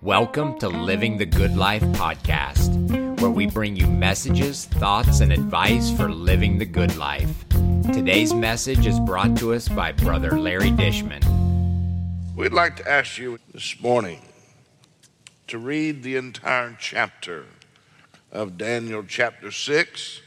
Welcome 0.00 0.60
to 0.60 0.68
Living 0.68 1.18
the 1.18 1.26
Good 1.26 1.56
Life 1.56 1.82
podcast, 1.82 3.20
where 3.20 3.32
we 3.32 3.46
bring 3.46 3.74
you 3.74 3.88
messages, 3.88 4.66
thoughts, 4.66 5.18
and 5.18 5.32
advice 5.32 5.90
for 5.90 6.08
living 6.08 6.58
the 6.58 6.66
good 6.66 6.96
life. 6.96 7.48
Today's 7.92 8.32
message 8.32 8.86
is 8.86 9.00
brought 9.00 9.36
to 9.38 9.54
us 9.54 9.68
by 9.68 9.90
Brother 9.90 10.38
Larry 10.38 10.70
Dishman. 10.70 11.20
We'd 12.36 12.52
like 12.52 12.76
to 12.76 12.88
ask 12.88 13.18
you 13.18 13.40
this 13.52 13.80
morning 13.80 14.20
to 15.48 15.58
read 15.58 16.04
the 16.04 16.14
entire 16.14 16.76
chapter 16.78 17.46
of 18.30 18.56
Daniel, 18.56 19.02
chapter 19.02 19.50
6. 19.50 20.20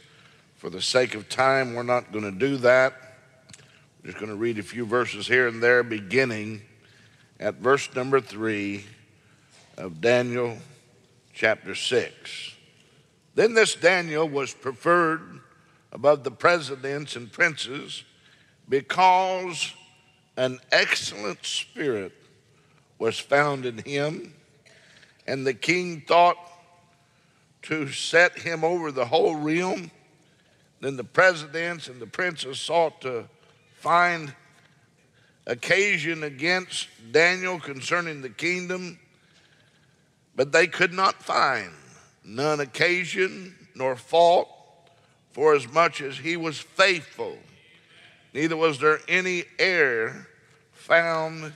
For 0.57 0.69
the 0.69 0.81
sake 0.81 1.15
of 1.15 1.29
time, 1.29 1.75
we're 1.75 1.83
not 1.83 2.11
going 2.11 2.25
to 2.25 2.37
do 2.37 2.57
that. 2.57 2.93
We're 4.03 4.11
just 4.11 4.17
going 4.17 4.33
to 4.33 4.37
read 4.37 4.59
a 4.59 4.63
few 4.63 4.85
verses 4.85 5.27
here 5.27 5.47
and 5.47 5.63
there, 5.63 5.81
beginning 5.81 6.63
at 7.39 7.55
verse 7.55 7.93
number 7.95 8.19
3 8.19 8.83
of 9.77 10.01
Daniel 10.01 10.57
chapter 11.33 11.73
6. 11.73 12.55
Then 13.35 13.53
this 13.53 13.75
Daniel 13.75 14.27
was 14.27 14.53
preferred 14.53 15.21
above 15.93 16.23
the 16.23 16.31
presidents 16.31 17.15
and 17.15 17.31
princes 17.31 18.03
because 18.67 19.73
an 20.35 20.59
excellent 20.71 21.45
spirit 21.45 22.13
was 22.97 23.17
found 23.17 23.65
in 23.65 23.77
him, 23.79 24.33
and 25.25 25.47
the 25.47 25.53
king 25.53 26.03
thought 26.05 26.37
to 27.61 27.87
set 27.89 28.39
him 28.39 28.63
over 28.63 28.91
the 28.91 29.05
whole 29.05 29.35
realm. 29.35 29.91
Then 30.81 30.97
the 30.97 31.03
presidents 31.03 31.87
and 31.87 32.01
the 32.01 32.07
princes 32.07 32.59
sought 32.59 33.01
to 33.01 33.25
find 33.75 34.33
occasion 35.49 36.23
against 36.23 36.87
Daniel 37.11 37.59
concerning 37.59 38.21
the 38.21 38.29
kingdom, 38.29 38.99
but 40.35 40.51
they 40.51 40.67
could 40.67 40.93
not 40.93 41.15
find 41.23 41.71
none 42.23 42.59
occasion 42.59 43.55
nor 43.73 43.95
fault, 43.95 44.47
for 45.31 45.55
as 45.55 45.67
much 45.67 46.01
as 46.01 46.17
he 46.17 46.37
was 46.37 46.59
faithful, 46.59 47.37
neither 48.33 48.55
was 48.55 48.79
there 48.79 48.99
any 49.07 49.43
error 49.57 50.27
found 50.71 51.51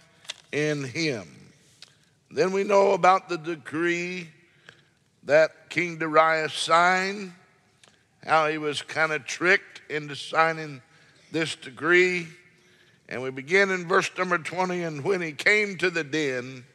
in 0.52 0.84
him. 0.84 1.28
Then 2.32 2.52
we 2.52 2.64
know 2.64 2.94
about 2.94 3.30
the 3.30 3.38
decree 3.38 4.28
that 5.24 5.70
King 5.70 6.00
Darius 6.00 6.54
signed, 6.54 7.32
how 8.26 8.48
he 8.48 8.58
was 8.58 8.82
kind 8.82 9.12
of 9.12 9.26
tricked 9.26 9.82
into 9.90 10.16
signing 10.16 10.82
this 11.32 11.56
decree. 11.56 12.28
And 13.10 13.22
we 13.22 13.30
begin 13.32 13.70
in 13.70 13.88
verse 13.88 14.10
number 14.18 14.38
20. 14.38 14.84
And 14.84 15.04
when 15.04 15.22
he 15.22 15.34
came 15.34 15.78
to 15.78 15.90
the 15.90 16.04
den, 16.04 16.66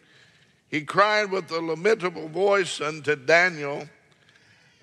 he 0.70 0.82
cried 0.82 1.30
with 1.30 1.50
a 1.50 1.60
lamentable 1.60 2.28
voice 2.28 2.80
unto 2.80 3.16
Daniel. 3.16 3.88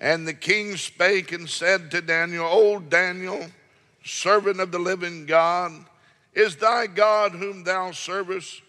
And 0.00 0.26
the 0.26 0.34
king 0.34 0.76
spake 0.76 1.32
and 1.32 1.48
said 1.48 1.90
to 1.92 2.02
Daniel, 2.02 2.46
O 2.46 2.80
Daniel, 2.80 3.46
servant 4.04 4.60
of 4.60 4.72
the 4.72 4.78
living 4.78 5.26
God, 5.26 5.72
is 6.34 6.56
thy 6.56 6.86
God 6.86 7.32
whom 7.32 7.64
thou 7.64 7.92
servest 7.92 8.60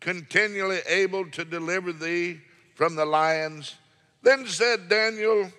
continually 0.00 0.80
able 0.88 1.30
to 1.30 1.44
deliver 1.44 1.92
thee 1.92 2.40
from 2.74 2.96
the 2.96 3.04
lions? 3.04 3.76
Then 4.22 4.46
said 4.46 4.88
Daniel 4.88 5.52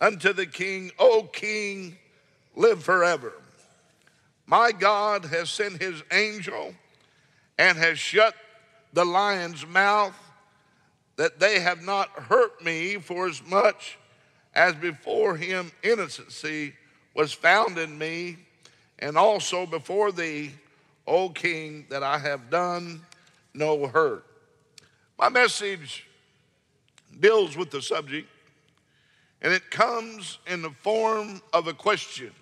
unto 0.00 0.32
the 0.32 0.46
king, 0.46 0.90
O 0.98 1.22
king, 1.32 1.96
live 2.56 2.82
forever. 2.82 3.34
My 4.46 4.70
God 4.72 5.24
has 5.26 5.50
sent 5.50 5.82
his 5.82 6.02
angel 6.12 6.74
and 7.58 7.76
has 7.76 7.98
shut 7.98 8.34
the 8.92 9.04
lion's 9.04 9.66
mouth 9.66 10.14
that 11.16 11.40
they 11.40 11.60
have 11.60 11.82
not 11.82 12.10
hurt 12.10 12.62
me 12.62 12.96
for 12.96 13.26
as 13.26 13.42
much 13.44 13.98
as 14.54 14.74
before 14.74 15.36
him 15.36 15.72
innocency 15.82 16.74
was 17.14 17.32
found 17.32 17.78
in 17.78 17.98
me 17.98 18.36
and 18.98 19.16
also 19.16 19.66
before 19.66 20.12
thee, 20.12 20.52
O 21.06 21.28
king, 21.30 21.86
that 21.90 22.02
I 22.02 22.18
have 22.18 22.50
done 22.50 23.00
no 23.52 23.86
hurt. 23.86 24.24
My 25.18 25.28
message 25.28 26.06
deals 27.18 27.56
with 27.56 27.70
the 27.70 27.82
subject 27.82 28.28
and 29.42 29.52
it 29.52 29.70
comes 29.70 30.38
in 30.46 30.62
the 30.62 30.70
form 30.70 31.40
of 31.52 31.66
a 31.66 31.74
question. 31.74 32.32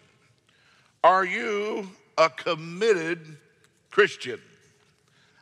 Are 1.04 1.26
you 1.26 1.86
a 2.16 2.30
committed 2.30 3.36
Christian? 3.90 4.40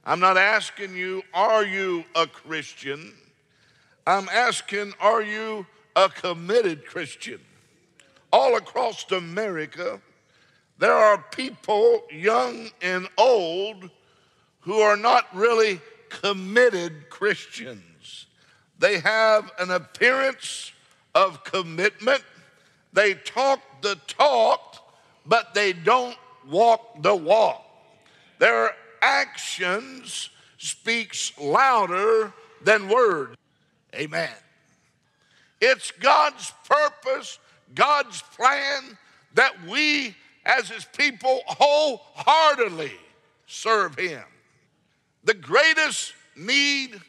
I'm 0.04 0.18
not 0.18 0.36
asking 0.36 0.96
you, 0.96 1.22
are 1.32 1.64
you 1.64 2.04
a 2.16 2.26
Christian? 2.26 3.14
I'm 4.04 4.28
asking, 4.28 4.92
are 5.00 5.22
you 5.22 5.64
a 5.94 6.08
committed 6.08 6.84
Christian? 6.84 7.38
All 8.32 8.56
across 8.56 9.08
America, 9.12 10.00
there 10.78 10.94
are 10.94 11.24
people, 11.30 12.02
young 12.10 12.70
and 12.82 13.06
old, 13.16 13.88
who 14.62 14.80
are 14.80 14.96
not 14.96 15.32
really 15.32 15.80
committed 16.08 17.08
Christians. 17.08 18.26
They 18.80 18.98
have 18.98 19.52
an 19.60 19.70
appearance 19.70 20.72
of 21.14 21.44
commitment. 21.44 22.24
They 22.92 23.14
talk 23.14 23.60
the 23.80 23.94
talk, 24.08 24.81
but 25.26 25.54
they 25.54 25.72
don't 25.72 26.16
walk 26.48 27.02
the 27.02 27.14
walk. 27.14 27.64
Their 28.38 28.72
actions 29.00 30.30
speaks 30.58 31.36
louder 31.38 32.32
than 32.62 32.88
words. 32.88 33.36
Amen. 33.94 34.30
It's 35.60 35.90
God's 35.92 36.52
purpose, 36.68 37.38
God's 37.74 38.22
plan 38.36 38.98
that 39.34 39.52
we 39.68 40.14
as 40.44 40.68
his 40.68 40.84
people 40.96 41.40
wholeheartedly 41.46 42.92
serve 43.46 43.96
him. 43.96 44.24
The 45.24 45.34
greatest 45.34 46.14
need 46.36 47.00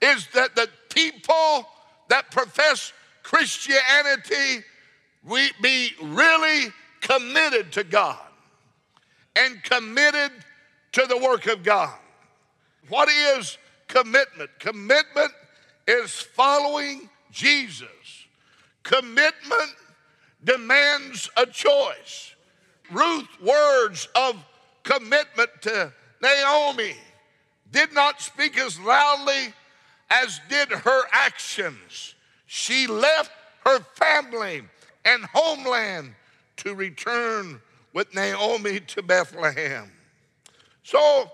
is 0.00 0.26
that 0.34 0.56
the 0.56 0.68
people 0.88 1.68
that 2.08 2.30
profess 2.30 2.92
Christianity 3.22 4.64
we 5.24 5.50
be 5.60 5.92
really 6.02 6.72
committed 7.00 7.72
to 7.72 7.84
God 7.84 8.18
and 9.36 9.62
committed 9.62 10.32
to 10.92 11.06
the 11.06 11.18
work 11.18 11.46
of 11.46 11.62
God. 11.62 11.96
What 12.88 13.08
is 13.08 13.58
commitment? 13.86 14.50
Commitment 14.58 15.32
is 15.86 16.20
following 16.20 17.08
Jesus. 17.30 17.88
Commitment 18.82 19.74
demands 20.44 21.30
a 21.36 21.46
choice. 21.46 22.34
Ruth's 22.90 23.40
words 23.40 24.08
of 24.14 24.36
commitment 24.82 25.50
to 25.62 25.92
Naomi 26.22 26.94
did 27.70 27.92
not 27.92 28.20
speak 28.20 28.58
as 28.58 28.80
loudly 28.80 29.52
as 30.10 30.40
did 30.48 30.70
her 30.70 31.02
actions. 31.12 32.14
She 32.46 32.86
left 32.86 33.30
her 33.66 33.80
family 33.94 34.62
and 35.04 35.24
homeland 35.26 36.14
to 36.58 36.74
return 36.74 37.60
with 37.92 38.14
Naomi 38.14 38.80
to 38.80 39.02
Bethlehem. 39.02 39.90
So, 40.82 41.30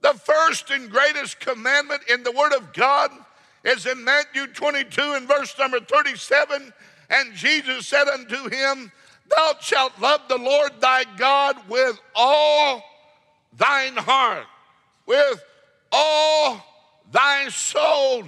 the 0.00 0.14
first 0.14 0.70
and 0.70 0.90
greatest 0.90 1.38
commandment 1.40 2.02
in 2.10 2.22
the 2.24 2.32
Word 2.32 2.52
of 2.52 2.72
God 2.72 3.10
is 3.64 3.86
in 3.86 4.02
Matthew 4.02 4.48
22 4.48 5.00
and 5.00 5.28
verse 5.28 5.56
number 5.58 5.80
37. 5.80 6.72
And 7.10 7.34
Jesus 7.34 7.86
said 7.86 8.08
unto 8.08 8.50
him, 8.50 8.90
Thou 9.28 9.52
shalt 9.60 9.98
love 10.00 10.22
the 10.28 10.38
Lord 10.38 10.72
thy 10.80 11.04
God 11.16 11.56
with 11.68 11.98
all 12.14 12.82
thine 13.56 13.96
heart, 13.96 14.46
with 15.06 15.44
all 15.92 16.64
thy 17.12 17.48
soul, 17.48 18.24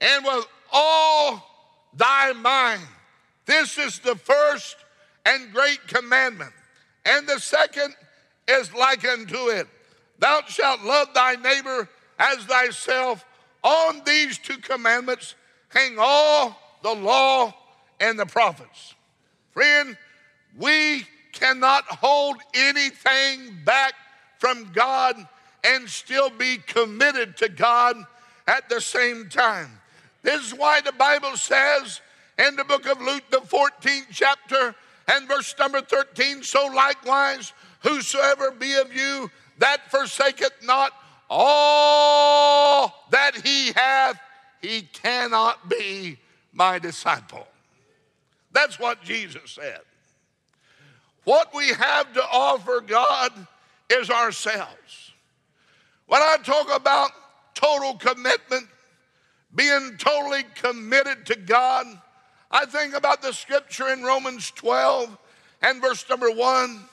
and 0.00 0.24
with 0.24 0.46
all 0.72 1.48
thy 1.94 2.32
mind. 2.32 2.82
This 3.46 3.78
is 3.78 3.98
the 4.00 4.16
first 4.16 4.76
and 5.26 5.52
great 5.52 5.86
commandment. 5.86 6.52
And 7.04 7.26
the 7.26 7.38
second 7.38 7.94
is 8.48 8.72
like 8.74 9.06
unto 9.06 9.48
it 9.48 9.66
Thou 10.18 10.42
shalt 10.46 10.82
love 10.82 11.08
thy 11.14 11.34
neighbor 11.36 11.88
as 12.18 12.38
thyself. 12.44 13.24
On 13.64 14.02
these 14.04 14.38
two 14.38 14.58
commandments 14.58 15.34
hang 15.68 15.96
all 15.98 16.58
the 16.82 16.92
law 16.92 17.54
and 18.00 18.18
the 18.18 18.26
prophets. 18.26 18.94
Friend, 19.52 19.96
we 20.58 21.06
cannot 21.32 21.84
hold 21.84 22.36
anything 22.54 23.56
back 23.64 23.94
from 24.38 24.70
God 24.72 25.16
and 25.64 25.88
still 25.88 26.30
be 26.30 26.58
committed 26.58 27.36
to 27.38 27.48
God 27.48 27.96
at 28.46 28.68
the 28.68 28.80
same 28.80 29.28
time. 29.28 29.70
This 30.22 30.44
is 30.44 30.54
why 30.54 30.80
the 30.80 30.92
Bible 30.92 31.36
says 31.36 32.00
in 32.38 32.56
the 32.56 32.64
book 32.64 32.86
of 32.86 33.00
Luke, 33.00 33.24
the 33.30 33.38
14th 33.38 34.06
chapter, 34.10 34.74
and 35.12 35.28
verse 35.28 35.54
number 35.58 35.80
13 35.80 36.42
so 36.42 36.66
likewise, 36.66 37.52
whosoever 37.80 38.50
be 38.50 38.74
of 38.74 38.94
you 38.94 39.30
that 39.58 39.90
forsaketh 39.90 40.64
not 40.64 40.92
all 41.28 43.06
that 43.10 43.36
he 43.44 43.72
hath, 43.72 44.18
he 44.60 44.82
cannot 44.82 45.68
be 45.68 46.18
my 46.52 46.78
disciple. 46.78 47.46
That's 48.52 48.78
what 48.78 49.02
Jesus 49.02 49.52
said. 49.52 49.80
What 51.24 51.54
we 51.54 51.68
have 51.68 52.12
to 52.14 52.22
offer 52.22 52.80
God 52.80 53.46
is 53.90 54.10
ourselves. 54.10 55.12
When 56.06 56.20
I 56.20 56.36
talk 56.42 56.74
about 56.74 57.10
total 57.54 57.94
commitment, 57.94 58.66
being 59.54 59.96
totally 59.98 60.44
committed 60.54 61.26
to 61.26 61.36
God, 61.36 61.86
I 62.52 62.66
think 62.66 62.94
about 62.94 63.22
the 63.22 63.32
scripture 63.32 63.88
in 63.88 64.02
Romans 64.02 64.50
12 64.50 65.16
and 65.62 65.80
verse 65.80 66.04
number 66.08 66.30
one, 66.30 66.84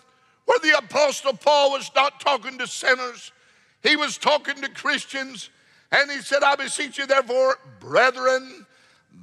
where 0.45 0.59
the 0.59 0.77
Apostle 0.77 1.33
Paul 1.33 1.71
was 1.71 1.91
not 1.95 2.21
talking 2.21 2.57
to 2.59 2.67
sinners, 2.67 3.31
he 3.83 3.95
was 3.95 4.17
talking 4.17 4.56
to 4.61 4.69
Christians, 4.69 5.50
and 5.91 6.09
he 6.09 6.21
said, 6.21 6.44
I 6.44 6.56
beseech 6.56 6.97
you, 6.97 7.07
therefore, 7.07 7.57
brethren, 7.79 8.65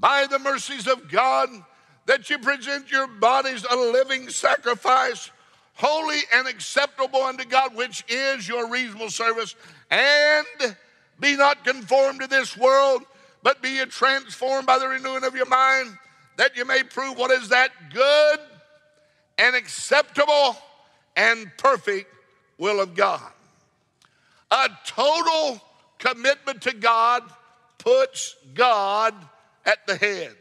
by 0.01 0.27
the 0.27 0.39
mercies 0.39 0.87
of 0.87 1.11
God, 1.11 1.49
that 2.07 2.29
you 2.29 2.39
present 2.39 2.91
your 2.91 3.07
bodies 3.07 3.65
a 3.71 3.77
living 3.77 4.29
sacrifice, 4.29 5.31
holy 5.75 6.21
and 6.35 6.47
acceptable 6.47 7.23
unto 7.23 7.45
God, 7.45 7.75
which 7.75 8.05
is 8.09 8.49
your 8.49 8.71
reasonable 8.71 9.11
service, 9.11 9.55
and 9.91 10.77
be 11.19 11.37
not 11.37 11.65
conformed 11.65 12.21
to 12.21 12.27
this 12.27 12.57
world, 12.57 13.03
but 13.43 13.63
be 13.63 13.71
ye 13.71 13.85
transformed 13.87 14.67
by 14.67 14.79
the 14.79 14.89
renewing 14.89 15.25
of 15.25 15.35
your 15.35 15.47
mind, 15.47 15.97
that 16.37 16.57
you 16.57 16.65
may 16.65 16.83
prove 16.83 17.17
what 17.17 17.31
is 17.31 17.49
that 17.49 17.71
good 17.93 18.39
and 19.39 19.57
acceptable 19.57 20.57
and 21.17 21.51
perfect 21.57 22.13
will 22.59 22.81
of 22.81 22.95
God. 22.95 23.33
A 24.51 24.69
total 24.87 25.61
commitment 25.99 26.63
to 26.63 26.75
God 26.75 27.23
puts 27.79 28.37
God 28.55 29.15
at 29.65 29.87
the 29.87 29.97
head. 29.97 30.35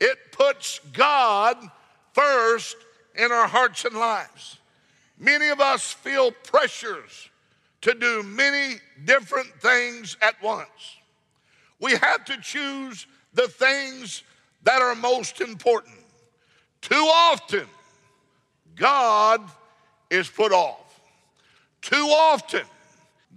It 0.00 0.18
puts 0.32 0.80
God 0.92 1.56
first 2.12 2.76
in 3.14 3.30
our 3.30 3.46
hearts 3.46 3.84
and 3.84 3.94
lives. 3.94 4.58
Many 5.18 5.48
of 5.48 5.60
us 5.60 5.92
feel 5.92 6.32
pressures 6.32 7.28
to 7.82 7.94
do 7.94 8.22
many 8.22 8.76
different 9.04 9.48
things 9.60 10.16
at 10.22 10.40
once. 10.42 10.96
We 11.80 11.92
have 11.92 12.24
to 12.26 12.40
choose 12.40 13.06
the 13.34 13.48
things 13.48 14.22
that 14.64 14.80
are 14.82 14.94
most 14.94 15.40
important. 15.40 15.96
Too 16.80 16.94
often, 16.94 17.66
God 18.74 19.42
is 20.10 20.28
put 20.28 20.52
off. 20.52 21.00
Too 21.80 21.96
often, 21.96 22.62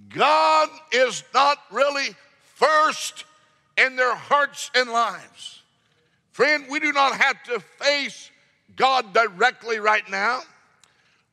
God 0.10 0.70
is 0.92 1.24
not 1.34 1.58
really 1.72 2.10
first 2.56 3.26
in 3.78 3.96
their 3.96 4.16
hearts 4.16 4.72
and 4.76 4.90
lives. 4.90 5.62
Friend, 6.32 6.66
we 6.70 6.80
do 6.80 6.92
not 6.92 7.16
have 7.16 7.42
to 7.44 7.60
face 7.60 8.30
God 8.76 9.14
directly 9.14 9.80
right 9.80 10.08
now. 10.10 10.42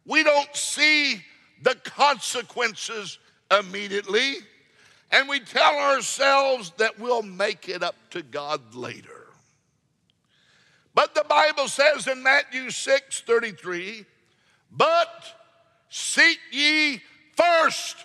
We 0.07 0.23
don't 0.23 0.55
see 0.55 1.23
the 1.63 1.75
consequences 1.77 3.19
immediately, 3.57 4.37
and 5.11 5.29
we 5.29 5.41
tell 5.41 5.75
ourselves 5.77 6.73
that 6.79 6.99
we'll 6.99 7.23
make 7.23 7.69
it 7.69 7.83
up 7.83 7.95
to 8.11 8.23
God 8.23 8.75
later. 8.75 9.22
But 10.95 11.15
the 11.15 11.25
Bible 11.29 11.69
says 11.69 12.07
in 12.07 12.23
Matthew 12.23 12.71
6 12.71 13.21
33, 13.23 14.05
but 14.71 15.25
seek 15.89 16.39
ye 16.51 17.01
first 17.35 17.97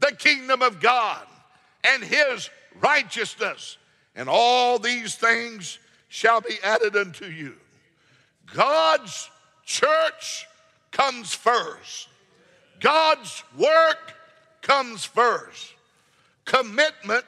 the 0.00 0.14
kingdom 0.14 0.62
of 0.62 0.80
God 0.80 1.26
and 1.84 2.02
his 2.02 2.50
righteousness, 2.80 3.78
and 4.14 4.28
all 4.28 4.78
these 4.78 5.14
things 5.14 5.78
shall 6.08 6.40
be 6.40 6.56
added 6.62 6.96
unto 6.96 7.26
you. 7.26 7.54
God's 8.54 9.30
church 9.64 10.46
comes 10.90 11.34
first. 11.34 12.08
God's 12.80 13.42
work 13.56 14.14
comes 14.60 15.04
first. 15.04 15.74
Commitment 16.44 17.24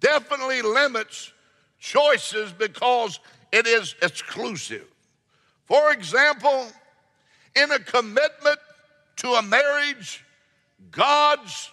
definitely 0.00 0.62
limits 0.62 1.32
choices 1.80 2.52
because 2.52 3.18
it 3.52 3.66
is 3.66 3.94
exclusive. 4.02 4.86
For 5.66 5.92
example, 5.92 6.66
in 7.54 7.70
a 7.72 7.78
commitment 7.78 8.58
to 9.16 9.28
a 9.30 9.42
marriage, 9.42 10.24
God's 10.90 11.70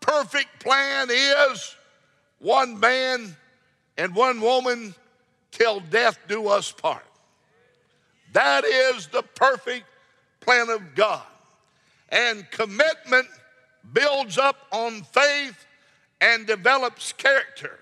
perfect 0.00 0.60
plan 0.60 1.08
is 1.10 1.74
one 2.38 2.78
man 2.78 3.36
and 3.96 4.14
one 4.14 4.40
woman 4.40 4.94
till 5.50 5.80
death 5.80 6.18
do 6.28 6.48
us 6.48 6.72
part. 6.72 7.04
That 8.32 8.64
is 8.64 9.06
the 9.08 9.22
perfect 9.22 9.84
plan 10.40 10.68
of 10.68 10.94
God. 10.94 11.22
And 12.10 12.48
commitment 12.50 13.28
builds 13.92 14.38
up 14.38 14.66
on 14.72 15.02
faith 15.02 15.66
and 16.20 16.46
develops 16.46 17.12
character. 17.12 17.78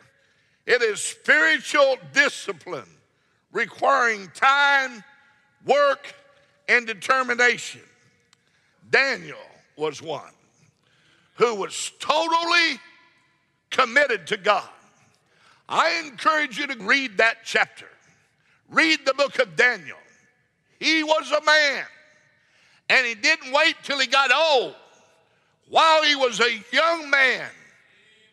It 0.67 0.83
is 0.83 1.01
spiritual 1.01 1.97
discipline 2.13 2.89
requiring 3.53 4.31
time, 4.35 5.05
work, 5.65 6.15
and 6.69 6.87
determination. 6.87 7.83
Daniel 8.91 9.39
was 9.77 10.03
one 10.03 10.33
who 11.35 11.55
was 11.55 11.93
totally 11.99 12.79
committed 13.71 14.27
to 14.29 14.37
God. 14.37 14.69
I 15.69 16.03
encourage 16.05 16.59
you 16.59 16.67
to 16.67 16.85
read 16.85 17.19
that 17.19 17.39
chapter. 17.45 17.89
Read 18.69 19.01
the 19.05 19.15
book 19.15 19.39
of 19.39 19.57
Daniel. 19.57 19.97
He 20.79 21.03
was 21.03 21.31
a 21.31 21.45
man, 21.45 21.85
and 22.91 23.07
he 23.07 23.15
didn't 23.15 23.53
wait 23.53 23.77
till 23.83 23.99
he 23.99 24.07
got 24.07 24.31
old. 24.33 24.75
While 25.69 26.03
he 26.03 26.17
was 26.17 26.41
a 26.41 26.63
young 26.73 27.09
man, 27.09 27.49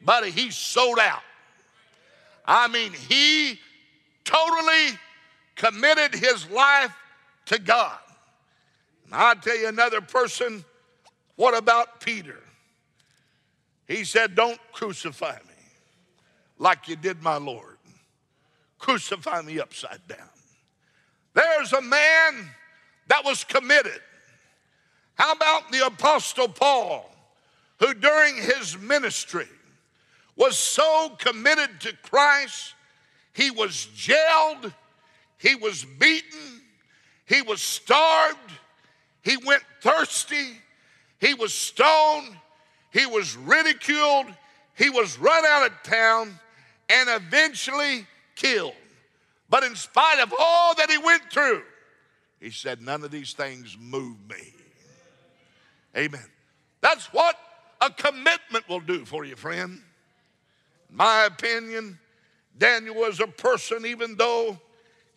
but 0.01 0.25
he 0.25 0.49
sold 0.49 0.99
out. 0.99 1.21
I 2.45 2.67
mean, 2.67 2.91
he 2.91 3.59
totally 4.25 4.97
committed 5.59 6.15
his 6.15 6.49
life 6.49 6.95
to 7.45 7.59
God. 7.59 7.99
And 9.05 9.13
I'll 9.13 9.35
tell 9.35 9.57
you 9.57 9.67
another 9.67 9.99
person, 9.99 10.63
what 11.35 11.55
about 11.55 11.99
Peter? 11.99 12.39
He 13.85 14.05
said, 14.05 14.35
Don't 14.35 14.59
crucify 14.71 15.35
me 15.35 15.63
like 16.59 16.87
you 16.87 16.95
did 16.95 17.21
my 17.21 17.35
Lord. 17.35 17.77
Crucify 18.77 19.41
me 19.41 19.59
upside 19.59 19.99
down. 20.07 20.29
There's 21.33 21.73
a 21.73 21.81
man 21.81 22.49
that 23.07 23.25
was 23.25 23.43
committed. 23.43 23.99
How 25.15 25.33
about 25.33 25.71
the 25.71 25.85
Apostle 25.85 26.47
Paul, 26.47 27.13
who 27.79 27.93
during 27.93 28.37
his 28.37 28.77
ministry 28.77 29.49
was 30.37 30.57
so 30.57 31.09
committed 31.17 31.81
to 31.81 31.93
Christ, 32.03 32.75
he 33.33 33.51
was 33.51 33.87
jailed, 33.93 34.73
he 35.39 35.55
was 35.55 35.85
beaten, 35.85 36.61
he 37.25 37.41
was 37.41 37.61
starved, 37.61 38.37
he 39.23 39.37
went 39.37 39.63
thirsty, 39.81 40.61
he 41.19 41.33
was 41.33 41.53
stoned, 41.53 42.35
he 42.91 43.05
was 43.05 43.35
ridiculed, 43.37 44.27
he 44.75 44.89
was 44.89 45.17
run 45.17 45.45
out 45.45 45.65
of 45.65 45.83
town, 45.83 46.37
and 46.89 47.09
eventually 47.09 48.05
killed. 48.35 48.73
But 49.49 49.63
in 49.63 49.75
spite 49.75 50.19
of 50.19 50.33
all 50.37 50.75
that 50.75 50.91
he 50.91 50.97
went 50.97 51.23
through, 51.31 51.63
he 52.39 52.51
said, 52.51 52.81
None 52.81 53.03
of 53.03 53.11
these 53.11 53.33
things 53.33 53.77
move 53.79 54.17
me. 54.29 54.53
Amen. 55.95 56.25
That's 56.81 57.07
what 57.07 57.37
a 57.81 57.89
commitment 57.89 58.67
will 58.67 58.79
do 58.79 59.05
for 59.05 59.25
you, 59.25 59.35
friend. 59.35 59.81
In 60.89 60.95
my 60.95 61.25
opinion, 61.25 61.97
Daniel 62.57 62.95
was 62.95 63.19
a 63.19 63.27
person, 63.27 63.85
even 63.85 64.15
though 64.15 64.59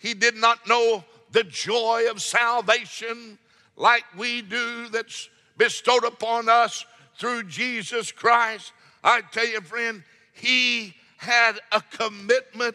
he 0.03 0.15
did 0.15 0.35
not 0.35 0.67
know 0.67 1.05
the 1.31 1.45
joy 1.45 2.07
of 2.11 2.21
salvation 2.21 3.39
like 3.77 4.05
we 4.19 4.43
do, 4.43 4.89
that's 4.89 5.31
bestowed 5.57 6.03
upon 6.03 6.49
us 6.49 6.85
through 7.19 7.45
Jesus 7.45 8.11
Christ. 8.11 8.73
I 9.05 9.21
tell 9.21 9.47
you, 9.47 9.61
friend, 9.61 10.03
he 10.33 10.95
had 11.19 11.61
a 11.71 11.81
commitment, 11.81 12.75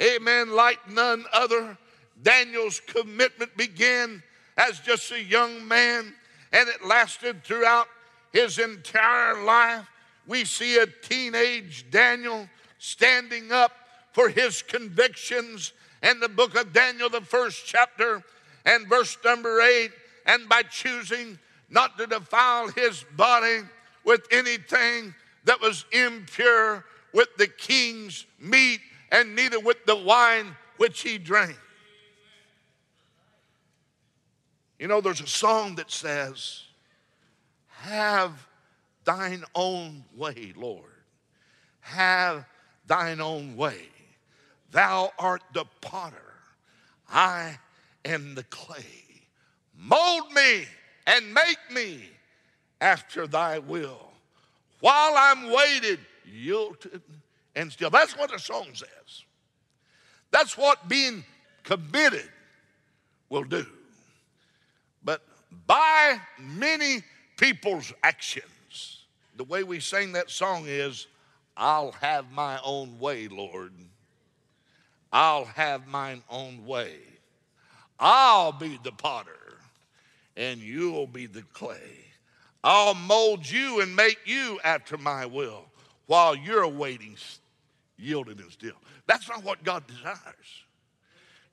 amen, 0.00 0.50
like 0.50 0.90
none 0.90 1.24
other. 1.32 1.78
Daniel's 2.22 2.80
commitment 2.80 3.56
began 3.56 4.22
as 4.58 4.78
just 4.80 5.10
a 5.12 5.22
young 5.22 5.66
man, 5.66 6.12
and 6.52 6.68
it 6.68 6.84
lasted 6.84 7.42
throughout 7.42 7.88
his 8.32 8.58
entire 8.58 9.42
life. 9.44 9.86
We 10.26 10.44
see 10.44 10.76
a 10.76 10.86
teenage 10.86 11.86
Daniel 11.90 12.46
standing 12.78 13.50
up 13.50 13.72
for 14.12 14.28
his 14.28 14.60
convictions 14.60 15.72
in 16.06 16.20
the 16.20 16.28
book 16.28 16.54
of 16.54 16.72
Daniel, 16.72 17.08
the 17.08 17.20
first 17.20 17.66
chapter, 17.66 18.22
and 18.64 18.86
verse 18.88 19.16
number 19.24 19.60
eight, 19.60 19.90
and 20.24 20.48
by 20.48 20.62
choosing 20.62 21.38
not 21.68 21.98
to 21.98 22.06
defile 22.06 22.68
his 22.68 23.04
body 23.16 23.60
with 24.04 24.26
anything 24.30 25.14
that 25.44 25.60
was 25.60 25.84
impure 25.92 26.84
with 27.12 27.28
the 27.38 27.46
king's 27.46 28.26
meat, 28.38 28.80
and 29.10 29.34
neither 29.34 29.58
with 29.58 29.84
the 29.86 29.96
wine 29.96 30.54
which 30.76 31.00
he 31.00 31.18
drank. 31.18 31.58
You 34.78 34.88
know, 34.88 35.00
there's 35.00 35.20
a 35.20 35.26
song 35.26 35.76
that 35.76 35.90
says, 35.90 36.64
Have 37.68 38.46
thine 39.04 39.44
own 39.54 40.04
way, 40.14 40.52
Lord. 40.54 40.84
Have 41.80 42.44
thine 42.86 43.20
own 43.20 43.56
way. 43.56 43.88
Thou 44.76 45.10
art 45.18 45.42
the 45.54 45.64
potter, 45.80 46.34
I 47.10 47.58
am 48.04 48.34
the 48.34 48.42
clay. 48.42 49.22
Mold 49.74 50.30
me 50.34 50.66
and 51.06 51.32
make 51.32 51.56
me 51.72 52.02
after 52.82 53.26
thy 53.26 53.58
will. 53.58 54.10
While 54.80 55.14
I'm 55.16 55.50
waited, 55.50 56.00
yielded 56.30 57.00
and 57.54 57.72
still. 57.72 57.88
That's 57.88 58.18
what 58.18 58.30
the 58.30 58.38
song 58.38 58.66
says. 58.74 59.24
That's 60.30 60.58
what 60.58 60.86
being 60.86 61.24
committed 61.62 62.28
will 63.30 63.44
do. 63.44 63.64
But 65.02 65.22
by 65.66 66.20
many 66.38 67.02
people's 67.38 67.94
actions, 68.02 69.06
the 69.38 69.44
way 69.44 69.62
we 69.62 69.80
sing 69.80 70.12
that 70.12 70.28
song 70.28 70.64
is, 70.66 71.06
I'll 71.56 71.92
have 71.92 72.30
my 72.30 72.60
own 72.62 72.98
way, 72.98 73.28
Lord. 73.28 73.72
I'll 75.16 75.46
have 75.46 75.86
mine 75.86 76.22
own 76.28 76.66
way. 76.66 76.96
I'll 77.98 78.52
be 78.52 78.78
the 78.84 78.92
potter 78.92 79.30
and 80.36 80.60
you'll 80.60 81.06
be 81.06 81.24
the 81.24 81.40
clay. 81.54 82.04
I'll 82.62 82.92
mold 82.92 83.48
you 83.50 83.80
and 83.80 83.96
make 83.96 84.18
you 84.26 84.60
after 84.62 84.98
my 84.98 85.24
will 85.24 85.64
while 86.04 86.36
you're 86.36 86.68
waiting, 86.68 87.16
yielded 87.96 88.40
and 88.40 88.52
still. 88.52 88.76
That's 89.06 89.26
not 89.26 89.42
what 89.42 89.64
God 89.64 89.86
desires. 89.86 90.64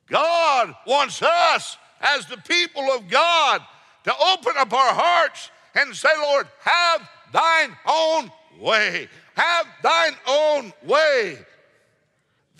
God 0.08 0.75
wants 0.86 1.22
us 1.22 1.77
as 2.01 2.25
the 2.25 2.39
people 2.39 2.84
of 2.91 3.08
God 3.08 3.62
to 4.03 4.13
open 4.34 4.55
up 4.58 4.74
our 4.74 4.93
hearts 4.93 5.51
and 5.74 5.96
say, 5.96 6.10
Lord, 6.17 6.48
have 6.60 7.10
thine 7.32 7.77
own 7.88 8.29
way. 8.60 9.08
Have 9.36 9.67
thine 9.82 10.15
own 10.27 10.74
way. 10.84 11.38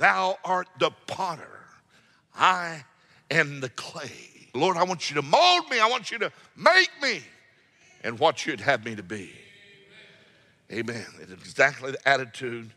Thou 0.04 0.38
art 0.44 0.68
the 0.80 0.92
potter, 1.08 1.62
I 2.36 2.84
am 3.32 3.62
the 3.62 3.70
clay. 3.70 4.50
Lord, 4.54 4.76
I 4.76 4.84
want 4.84 5.10
you 5.10 5.16
to 5.16 5.22
mold 5.22 5.70
me, 5.70 5.80
I 5.80 5.88
want 5.88 6.12
you 6.12 6.20
to 6.20 6.32
make 6.58 6.90
me 7.02 7.22
and 8.04 8.20
what 8.20 8.46
you'd 8.46 8.60
have 8.60 8.84
me 8.84 8.98
to 8.98 9.02
be. 9.02 9.32
Amen. 10.70 11.06
It's 11.22 11.32
exactly 11.32 11.92
the 11.92 12.06
attitude 12.06 12.72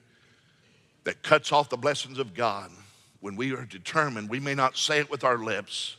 that 1.03 1.21
cuts 1.25 1.51
off 1.51 1.69
the 1.69 1.77
blessings 1.77 2.21
of 2.21 2.33
God 2.33 2.71
when 3.19 3.35
we 3.35 3.53
are 3.55 3.65
determined. 3.65 4.31
We 4.31 4.39
may 4.39 4.55
not 4.55 4.77
say 4.77 5.01
it 5.01 5.11
with 5.11 5.25
our 5.25 5.39
lips, 5.39 5.97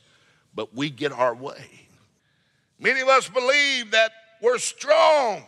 but 0.56 0.74
we 0.74 0.90
get 0.90 1.12
our 1.12 1.36
way. 1.36 1.90
Many 2.80 3.02
of 3.02 3.10
us 3.10 3.28
believe 3.28 3.92
that 3.92 4.12
we're 4.42 4.60
strong, 4.60 5.44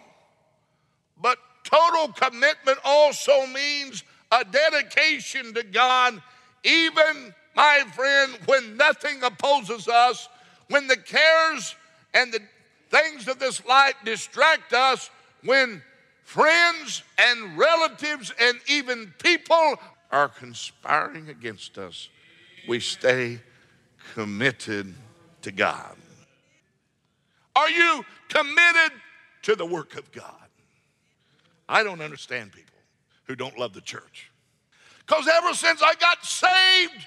but 1.22 1.38
total 1.64 2.12
commitment 2.12 2.80
also 2.84 3.48
means 3.48 4.04
a 4.32 4.46
dedication 4.46 5.54
to 5.54 5.64
God, 5.64 6.22
even, 6.64 7.34
my 7.56 7.84
friend, 7.94 8.38
when 8.46 8.78
nothing 8.78 9.24
opposes 9.24 9.88
us, 9.88 10.30
when 10.70 10.88
the 10.88 10.98
cares 10.98 11.76
and 12.14 12.32
the 12.32 12.40
things 12.90 13.28
of 13.28 13.40
this 13.40 13.66
life 13.66 13.96
distract 14.06 14.74
us, 14.74 15.10
when 15.44 15.82
friends 16.24 17.04
and 17.18 17.58
relatives 17.58 18.32
and 18.40 18.60
even 18.68 19.14
people 19.20 19.76
are 20.12 20.28
conspiring 20.28 21.30
against 21.30 21.78
us, 21.78 22.10
we 22.68 22.80
stay 22.80 23.40
committed 24.14 24.94
to 25.42 25.52
God. 25.52 25.96
Are 27.56 27.70
you 27.70 28.06
committed 28.28 28.92
to 29.44 29.56
the 29.56 29.66
work 29.66 29.98
of 29.98 30.12
God? 30.12 30.34
I 31.68 31.84
don't 31.84 32.02
understand 32.02 32.52
people 32.52 32.69
who 33.30 33.36
don't 33.36 33.58
love 33.60 33.74
the 33.74 33.82
church. 33.82 34.32
Because 35.06 35.30
ever 35.32 35.54
since 35.54 35.84
I 35.84 35.94
got 35.94 36.26
saved 36.26 37.06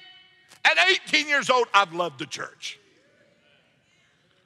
at 0.65 0.77
18 1.09 1.29
years 1.29 1.51
old, 1.51 1.67
I've 1.75 1.93
loved 1.93 2.21
the 2.21 2.27
church. 2.27 2.79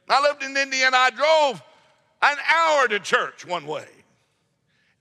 I 0.08 0.22
lived 0.22 0.42
in 0.42 0.56
Indiana. 0.56 0.96
I 0.96 1.10
drove 1.10 1.62
an 2.22 2.36
hour 2.54 2.88
to 2.88 2.98
church 2.98 3.46
one 3.46 3.66
way. 3.66 3.86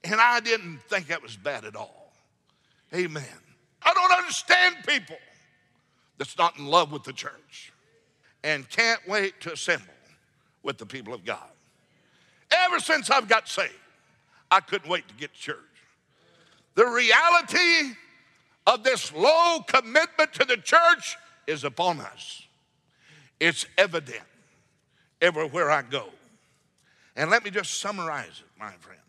And 0.04 0.20
I 0.20 0.42
didn't 0.42 0.80
think 0.90 1.08
that 1.08 1.24
was 1.24 1.38
bad 1.38 1.64
at 1.64 1.78
all. 1.78 2.12
Amen. 2.94 3.24
I 3.82 3.94
don't 3.94 4.14
understand 4.14 4.76
people 4.86 5.18
that's 6.18 6.38
not 6.38 6.58
in 6.60 6.66
love 6.66 6.92
with 6.92 7.06
the 7.06 7.14
church 7.14 7.72
and 8.44 8.70
can't 8.70 9.00
wait 9.08 9.40
to 9.42 9.54
assemble 9.54 9.86
with 10.62 10.78
the 10.78 10.86
people 10.86 11.14
of 11.14 11.24
God. 11.24 11.50
Ever 12.52 12.82
since 12.82 13.10
I've 13.10 13.30
got 13.30 13.48
saved, 13.48 13.72
I 14.52 14.60
couldn't 14.60 14.90
wait 14.90 15.08
to 15.08 15.14
get 15.14 15.34
to 15.34 15.40
church. 15.40 15.75
The 16.76 16.86
reality 16.86 17.96
of 18.68 18.84
this 18.84 19.14
low 19.14 19.60
commitment 19.68 20.34
to 20.34 20.46
the 20.46 20.58
church 20.58 21.18
is 21.48 21.64
upon 21.64 22.02
us. 22.02 22.44
It's 23.40 23.66
evident 23.78 24.24
everywhere 25.22 25.72
I 25.72 25.82
go. 25.82 26.06
And 27.16 27.30
let 27.30 27.44
me 27.44 27.50
just 27.50 27.80
summarize 27.80 28.42
it, 28.42 28.60
my 28.60 28.72
friend. 28.72 29.00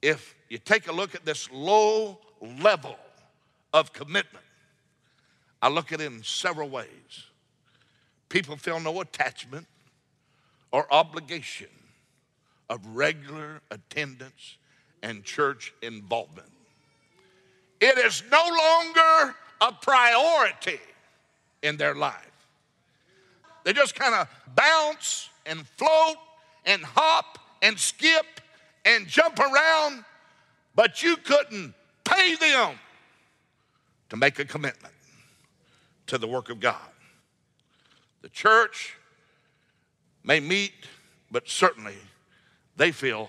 If 0.00 0.36
you 0.48 0.58
take 0.58 0.88
a 0.88 0.92
look 0.92 1.14
at 1.14 1.24
this 1.24 1.50
low 1.50 2.18
level 2.62 2.96
of 3.72 3.92
commitment, 3.92 4.44
I 5.60 5.68
look 5.68 5.92
at 5.92 6.00
it 6.00 6.04
in 6.04 6.22
several 6.22 6.68
ways. 6.68 6.86
People 8.28 8.56
feel 8.56 8.78
no 8.78 9.00
attachment 9.00 9.66
or 10.70 10.86
obligation 10.92 11.68
of 12.70 12.86
regular 12.86 13.60
attendance 13.70 14.57
and 15.02 15.24
church 15.24 15.72
involvement. 15.82 16.48
It 17.80 17.98
is 17.98 18.22
no 18.30 18.38
longer 18.38 19.34
a 19.60 19.72
priority 19.72 20.80
in 21.62 21.76
their 21.76 21.94
life. 21.94 22.14
They 23.64 23.72
just 23.72 23.94
kind 23.94 24.14
of 24.14 24.28
bounce 24.54 25.28
and 25.46 25.66
float 25.66 26.16
and 26.64 26.82
hop 26.82 27.38
and 27.62 27.78
skip 27.78 28.26
and 28.84 29.06
jump 29.06 29.38
around, 29.38 30.04
but 30.74 31.02
you 31.02 31.16
couldn't 31.16 31.74
pay 32.04 32.34
them 32.36 32.78
to 34.08 34.16
make 34.16 34.38
a 34.38 34.44
commitment 34.44 34.94
to 36.06 36.18
the 36.18 36.26
work 36.26 36.50
of 36.50 36.60
God. 36.60 36.76
The 38.22 38.28
church 38.28 38.96
may 40.24 40.40
meet, 40.40 40.72
but 41.30 41.48
certainly 41.48 41.96
they 42.76 42.90
feel 42.92 43.28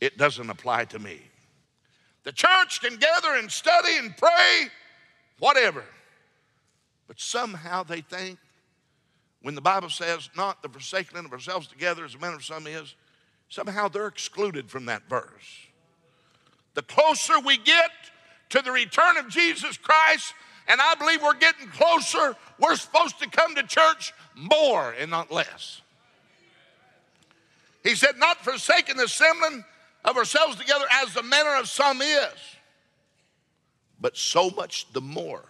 it 0.00 0.18
doesn't 0.18 0.50
apply 0.50 0.84
to 0.86 0.98
me. 0.98 1.20
The 2.24 2.32
church 2.32 2.80
can 2.80 2.96
gather 2.96 3.36
and 3.36 3.50
study 3.50 3.96
and 3.98 4.16
pray, 4.16 4.68
whatever. 5.38 5.84
But 7.06 7.20
somehow 7.20 7.84
they 7.84 8.00
think, 8.00 8.38
when 9.42 9.54
the 9.54 9.60
Bible 9.60 9.90
says, 9.90 10.28
not 10.36 10.60
the 10.62 10.68
forsaking 10.68 11.16
of 11.16 11.32
ourselves 11.32 11.68
together 11.68 12.04
as 12.04 12.14
a 12.14 12.18
manner 12.18 12.36
of 12.36 12.44
some 12.44 12.66
is, 12.66 12.96
somehow 13.48 13.86
they're 13.86 14.08
excluded 14.08 14.68
from 14.68 14.86
that 14.86 15.08
verse. 15.08 15.68
The 16.74 16.82
closer 16.82 17.38
we 17.38 17.56
get 17.58 17.90
to 18.50 18.60
the 18.60 18.72
return 18.72 19.16
of 19.18 19.28
Jesus 19.28 19.76
Christ, 19.76 20.34
and 20.66 20.80
I 20.80 20.94
believe 20.96 21.22
we're 21.22 21.34
getting 21.34 21.68
closer, 21.68 22.36
we're 22.58 22.74
supposed 22.74 23.20
to 23.20 23.30
come 23.30 23.54
to 23.54 23.62
church 23.62 24.12
more 24.34 24.92
and 24.98 25.10
not 25.10 25.30
less. 25.30 25.80
He 27.84 27.94
said, 27.94 28.18
not 28.18 28.44
forsaking 28.44 28.96
the 28.96 29.04
assembling 29.04 29.64
of 30.06 30.16
ourselves 30.16 30.56
together 30.56 30.84
as 31.02 31.12
the 31.12 31.22
manner 31.22 31.56
of 31.56 31.68
some 31.68 32.00
is, 32.00 32.56
but 34.00 34.16
so 34.16 34.50
much 34.50 34.86
the 34.92 35.00
more 35.00 35.44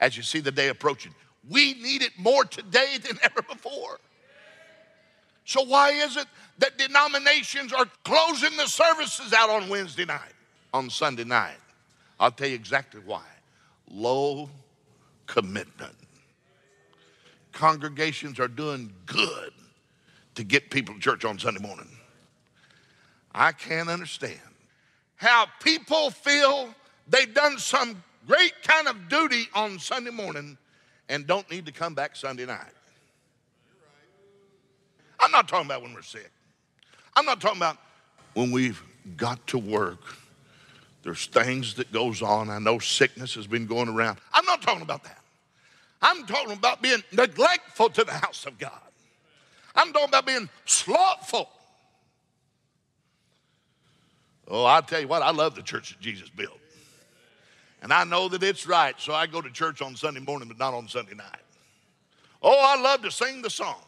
as 0.00 0.16
you 0.16 0.22
see 0.22 0.40
the 0.40 0.52
day 0.52 0.68
approaching. 0.68 1.14
We 1.48 1.74
need 1.74 2.02
it 2.02 2.12
more 2.18 2.44
today 2.44 2.98
than 3.02 3.18
ever 3.22 3.42
before. 3.42 3.98
So, 5.44 5.64
why 5.64 5.90
is 5.90 6.16
it 6.16 6.26
that 6.58 6.76
denominations 6.76 7.72
are 7.72 7.86
closing 8.04 8.56
the 8.56 8.66
services 8.66 9.32
out 9.32 9.48
on 9.48 9.68
Wednesday 9.68 10.04
night, 10.04 10.34
on 10.74 10.90
Sunday 10.90 11.24
night? 11.24 11.56
I'll 12.18 12.32
tell 12.32 12.48
you 12.48 12.56
exactly 12.56 13.00
why. 13.04 13.22
Low 13.88 14.50
commitment. 15.26 15.94
Congregations 17.52 18.40
are 18.40 18.48
doing 18.48 18.92
good 19.06 19.52
to 20.34 20.44
get 20.44 20.68
people 20.70 20.94
to 20.94 21.00
church 21.00 21.24
on 21.24 21.38
Sunday 21.38 21.62
morning. 21.62 21.95
I 23.36 23.52
can't 23.52 23.90
understand 23.90 24.40
how 25.16 25.46
people 25.62 26.10
feel 26.10 26.74
they've 27.06 27.32
done 27.32 27.58
some 27.58 28.02
great 28.26 28.54
kind 28.62 28.88
of 28.88 29.08
duty 29.08 29.44
on 29.54 29.78
Sunday 29.78 30.10
morning 30.10 30.56
and 31.10 31.26
don't 31.26 31.48
need 31.50 31.66
to 31.66 31.72
come 31.72 31.94
back 31.94 32.16
Sunday 32.16 32.46
night. 32.46 32.72
I'm 35.20 35.30
not 35.30 35.48
talking 35.48 35.66
about 35.66 35.82
when 35.82 35.92
we're 35.92 36.02
sick. 36.02 36.30
I'm 37.14 37.26
not 37.26 37.40
talking 37.40 37.58
about 37.58 37.76
when 38.32 38.50
we've 38.50 38.82
got 39.16 39.46
to 39.48 39.58
work. 39.58 40.00
There's 41.02 41.26
things 41.26 41.74
that 41.74 41.92
goes 41.92 42.22
on. 42.22 42.48
I 42.48 42.58
know 42.58 42.78
sickness 42.78 43.34
has 43.34 43.46
been 43.46 43.66
going 43.66 43.88
around. 43.88 44.18
I'm 44.32 44.44
not 44.46 44.62
talking 44.62 44.82
about 44.82 45.04
that. 45.04 45.20
I'm 46.00 46.26
talking 46.26 46.52
about 46.52 46.82
being 46.82 47.02
neglectful 47.12 47.90
to 47.90 48.04
the 48.04 48.12
house 48.12 48.46
of 48.46 48.58
God. 48.58 48.72
I'm 49.74 49.92
talking 49.92 50.08
about 50.08 50.26
being 50.26 50.48
slothful. 50.64 51.50
Oh, 54.48 54.64
I'll 54.64 54.82
tell 54.82 55.00
you 55.00 55.08
what, 55.08 55.22
I 55.22 55.30
love 55.30 55.54
the 55.54 55.62
church 55.62 55.90
that 55.90 56.00
Jesus 56.00 56.28
built. 56.28 56.58
And 57.82 57.92
I 57.92 58.04
know 58.04 58.28
that 58.28 58.42
it's 58.42 58.66
right, 58.66 58.94
so 58.98 59.12
I 59.12 59.26
go 59.26 59.40
to 59.40 59.50
church 59.50 59.82
on 59.82 59.96
Sunday 59.96 60.20
morning, 60.20 60.48
but 60.48 60.58
not 60.58 60.74
on 60.74 60.88
Sunday 60.88 61.14
night. 61.14 61.42
Oh, 62.42 62.58
I 62.64 62.80
love 62.80 63.02
to 63.02 63.10
sing 63.10 63.42
the 63.42 63.50
songs. 63.50 63.82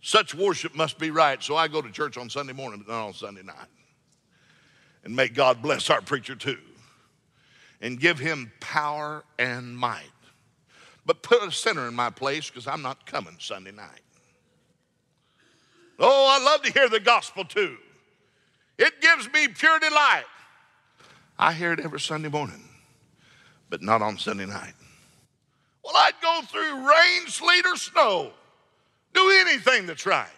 Such 0.00 0.34
worship 0.34 0.74
must 0.74 0.98
be 0.98 1.10
right, 1.10 1.42
so 1.42 1.56
I 1.56 1.68
go 1.68 1.80
to 1.80 1.90
church 1.90 2.16
on 2.16 2.28
Sunday 2.28 2.52
morning, 2.52 2.82
but 2.84 2.92
not 2.92 3.06
on 3.06 3.12
Sunday 3.12 3.42
night. 3.42 3.68
And 5.04 5.14
may 5.14 5.28
God 5.28 5.62
bless 5.62 5.90
our 5.90 6.00
preacher 6.00 6.34
too, 6.34 6.58
and 7.80 7.98
give 7.98 8.18
him 8.18 8.52
power 8.60 9.24
and 9.38 9.76
might. 9.76 10.02
But 11.04 11.22
put 11.22 11.42
a 11.42 11.50
sinner 11.50 11.88
in 11.88 11.94
my 11.94 12.10
place 12.10 12.48
because 12.48 12.66
I'm 12.66 12.82
not 12.82 13.06
coming 13.06 13.36
Sunday 13.38 13.72
night. 13.72 14.02
Oh, 15.98 16.28
I 16.30 16.44
love 16.44 16.62
to 16.62 16.72
hear 16.72 16.88
the 16.88 17.00
gospel 17.00 17.44
too. 17.44 17.76
It 18.78 19.00
gives 19.00 19.32
me 19.32 19.48
pure 19.48 19.78
delight. 19.78 20.24
I 21.38 21.52
hear 21.52 21.72
it 21.72 21.80
every 21.80 22.00
Sunday 22.00 22.28
morning, 22.28 22.62
but 23.70 23.82
not 23.82 24.02
on 24.02 24.18
Sunday 24.18 24.46
night. 24.46 24.74
Well, 25.84 25.94
I'd 25.96 26.12
go 26.22 26.40
through 26.42 26.88
rain, 26.88 27.26
sleet, 27.26 27.66
or 27.66 27.76
snow, 27.76 28.32
do 29.14 29.44
anything 29.46 29.86
that's 29.86 30.06
right 30.06 30.28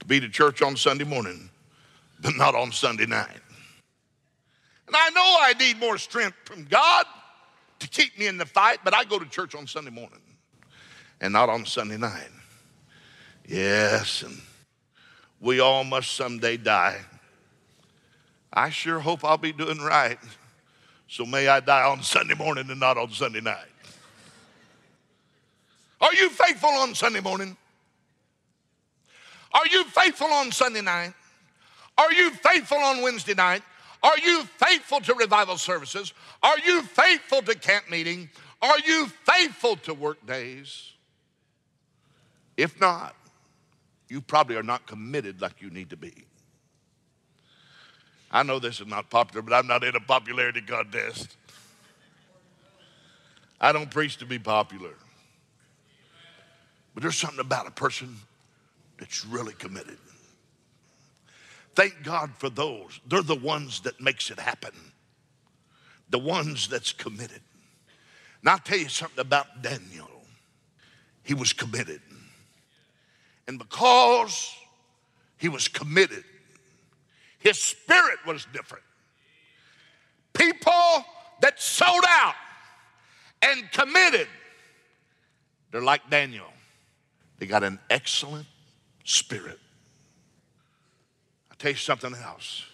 to 0.00 0.06
be 0.06 0.18
to 0.18 0.28
church 0.28 0.62
on 0.62 0.76
Sunday 0.76 1.04
morning, 1.04 1.50
but 2.20 2.34
not 2.36 2.54
on 2.54 2.72
Sunday 2.72 3.06
night. 3.06 3.40
And 4.86 4.96
I 4.96 5.10
know 5.10 5.36
I 5.40 5.54
need 5.58 5.78
more 5.78 5.98
strength 5.98 6.36
from 6.44 6.64
God 6.64 7.06
to 7.78 7.88
keep 7.88 8.18
me 8.18 8.26
in 8.26 8.38
the 8.38 8.46
fight, 8.46 8.78
but 8.84 8.94
I 8.94 9.04
go 9.04 9.18
to 9.18 9.26
church 9.26 9.54
on 9.54 9.66
Sunday 9.66 9.90
morning 9.90 10.20
and 11.20 11.32
not 11.32 11.48
on 11.48 11.64
Sunday 11.64 11.96
night. 11.96 12.28
Yes, 13.46 14.22
and 14.22 14.40
we 15.40 15.60
all 15.60 15.84
must 15.84 16.12
someday 16.12 16.56
die. 16.56 17.00
I 18.52 18.70
sure 18.70 19.00
hope 19.00 19.24
I'll 19.24 19.38
be 19.38 19.52
doing 19.52 19.78
right. 19.78 20.18
So 21.08 21.24
may 21.24 21.48
I 21.48 21.60
die 21.60 21.84
on 21.84 22.02
Sunday 22.02 22.34
morning 22.34 22.70
and 22.70 22.80
not 22.80 22.96
on 22.98 23.10
Sunday 23.10 23.40
night. 23.40 23.66
Are 26.00 26.14
you 26.14 26.30
faithful 26.30 26.70
on 26.70 26.94
Sunday 26.94 27.20
morning? 27.20 27.56
Are 29.52 29.66
you 29.70 29.84
faithful 29.84 30.28
on 30.28 30.50
Sunday 30.50 30.80
night? 30.80 31.12
Are 31.96 32.12
you 32.12 32.30
faithful 32.30 32.78
on 32.78 33.02
Wednesday 33.02 33.34
night? 33.34 33.62
Are 34.02 34.18
you 34.18 34.44
faithful 34.44 35.00
to 35.00 35.14
revival 35.14 35.56
services? 35.56 36.12
Are 36.42 36.58
you 36.58 36.82
faithful 36.82 37.42
to 37.42 37.54
camp 37.54 37.90
meeting? 37.90 38.28
Are 38.60 38.78
you 38.80 39.06
faithful 39.06 39.76
to 39.76 39.94
work 39.94 40.24
days? 40.26 40.90
If 42.56 42.80
not, 42.80 43.14
you 44.08 44.20
probably 44.20 44.56
are 44.56 44.62
not 44.62 44.86
committed 44.86 45.40
like 45.40 45.62
you 45.62 45.70
need 45.70 45.90
to 45.90 45.96
be. 45.96 46.12
I 48.32 48.42
know 48.42 48.58
this 48.58 48.80
is 48.80 48.86
not 48.86 49.10
popular, 49.10 49.42
but 49.42 49.52
I'm 49.52 49.66
not 49.66 49.84
in 49.84 49.94
a 49.94 50.00
popularity 50.00 50.62
contest. 50.62 51.36
I 53.60 53.72
don't 53.72 53.90
preach 53.90 54.16
to 54.18 54.26
be 54.26 54.38
popular. 54.38 54.94
But 56.94 57.02
there's 57.02 57.16
something 57.16 57.40
about 57.40 57.66
a 57.66 57.70
person 57.70 58.16
that's 58.98 59.24
really 59.26 59.52
committed. 59.54 59.98
Thank 61.74 62.02
God 62.02 62.30
for 62.38 62.50
those. 62.50 63.00
They're 63.06 63.22
the 63.22 63.34
ones 63.34 63.80
that 63.80 64.00
makes 64.00 64.30
it 64.30 64.38
happen. 64.38 64.72
The 66.10 66.18
ones 66.18 66.68
that's 66.68 66.92
committed. 66.92 67.40
Now 68.42 68.52
I'll 68.52 68.58
tell 68.58 68.78
you 68.78 68.88
something 68.88 69.20
about 69.20 69.62
Daniel. 69.62 70.10
He 71.22 71.34
was 71.34 71.52
committed. 71.52 72.00
And 73.46 73.58
because 73.58 74.54
he 75.38 75.48
was 75.48 75.68
committed, 75.68 76.24
his 77.42 77.58
spirit 77.58 78.18
was 78.26 78.46
different. 78.52 78.84
People 80.32 81.04
that 81.40 81.60
sold 81.60 82.04
out 82.08 82.34
and 83.42 83.70
committed, 83.72 84.28
they're 85.70 85.82
like 85.82 86.08
Daniel. 86.08 86.46
They 87.38 87.46
got 87.46 87.64
an 87.64 87.78
excellent 87.90 88.46
spirit. 89.04 89.58
I'll 91.50 91.56
tell 91.58 91.72
you 91.72 91.76
something 91.76 92.14
else. 92.14 92.64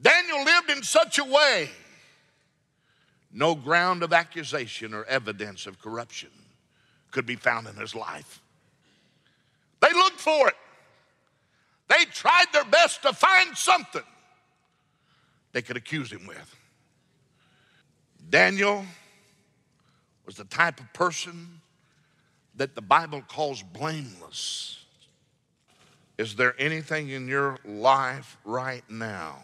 Daniel 0.00 0.44
lived 0.44 0.70
in 0.70 0.82
such 0.82 1.18
a 1.18 1.24
way, 1.24 1.68
no 3.32 3.54
ground 3.54 4.02
of 4.02 4.12
accusation 4.12 4.94
or 4.94 5.04
evidence 5.04 5.66
of 5.66 5.78
corruption 5.78 6.30
could 7.10 7.26
be 7.26 7.36
found 7.36 7.66
in 7.66 7.76
his 7.76 7.94
life. 7.94 8.40
They 9.80 9.92
looked 9.92 10.20
for 10.20 10.48
it. 10.48 10.56
They 11.90 12.04
tried 12.04 12.46
their 12.52 12.64
best 12.64 13.02
to 13.02 13.12
find 13.12 13.56
something 13.56 14.04
they 15.52 15.60
could 15.60 15.76
accuse 15.76 16.12
him 16.12 16.24
with. 16.24 16.56
Daniel 18.30 18.84
was 20.24 20.36
the 20.36 20.44
type 20.44 20.78
of 20.78 20.92
person 20.92 21.60
that 22.54 22.76
the 22.76 22.80
Bible 22.80 23.22
calls 23.26 23.64
blameless. 23.64 24.84
Is 26.16 26.36
there 26.36 26.54
anything 26.60 27.08
in 27.08 27.26
your 27.26 27.58
life 27.64 28.36
right 28.44 28.84
now 28.88 29.42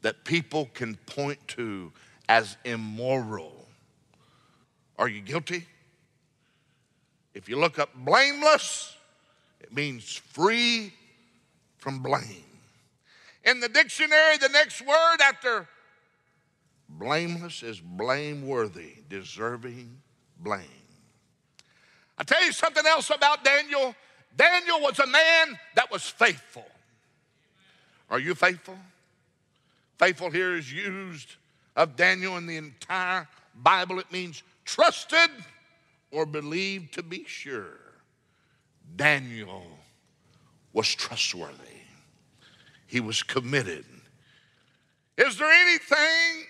that 0.00 0.24
people 0.24 0.70
can 0.72 0.94
point 1.04 1.46
to 1.48 1.92
as 2.26 2.56
immoral? 2.64 3.66
Are 4.98 5.08
you 5.08 5.20
guilty? 5.20 5.66
If 7.34 7.50
you 7.50 7.58
look 7.58 7.78
up 7.78 7.90
blameless, 7.94 8.96
it 9.60 9.74
means 9.74 10.14
free 10.14 10.94
from 11.84 11.98
blame. 11.98 12.46
In 13.44 13.60
the 13.60 13.68
dictionary, 13.68 14.38
the 14.38 14.48
next 14.48 14.80
word 14.80 15.18
after 15.22 15.68
blameless 16.88 17.62
is 17.62 17.78
blameworthy, 17.78 18.94
deserving 19.10 19.94
blame. 20.40 20.62
I 22.16 22.24
tell 22.24 22.42
you 22.42 22.52
something 22.52 22.86
else 22.86 23.10
about 23.10 23.44
Daniel. 23.44 23.94
Daniel 24.34 24.80
was 24.80 24.98
a 24.98 25.06
man 25.06 25.58
that 25.74 25.90
was 25.92 26.04
faithful. 26.04 26.64
Are 28.08 28.18
you 28.18 28.34
faithful? 28.34 28.78
Faithful 29.98 30.30
here 30.30 30.56
is 30.56 30.72
used 30.72 31.36
of 31.76 31.96
Daniel 31.96 32.38
in 32.38 32.46
the 32.46 32.56
entire 32.56 33.28
Bible. 33.62 33.98
It 33.98 34.10
means 34.10 34.42
trusted 34.64 35.28
or 36.10 36.24
believed 36.24 36.94
to 36.94 37.02
be 37.02 37.24
sure. 37.26 37.78
Daniel 38.96 39.66
was 40.72 40.88
trustworthy 40.94 41.73
he 42.94 43.00
was 43.00 43.24
committed. 43.24 43.84
Is 45.18 45.36
there 45.36 45.50
anything 45.50 46.46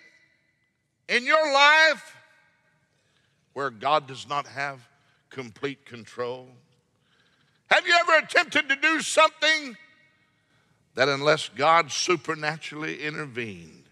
in 1.08 1.24
your 1.24 1.42
life 1.54 2.14
where 3.54 3.70
God 3.70 4.06
does 4.06 4.28
not 4.28 4.46
have 4.48 4.86
complete 5.30 5.86
control? 5.86 6.48
Have 7.70 7.86
you 7.86 7.96
ever 7.98 8.22
attempted 8.22 8.68
to 8.68 8.76
do 8.76 9.00
something 9.00 9.74
that, 10.96 11.08
unless 11.08 11.48
God 11.48 11.90
supernaturally 11.90 13.00
intervened, 13.00 13.84